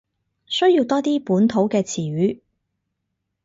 [0.47, 2.39] 需要多啲本土嘅詞語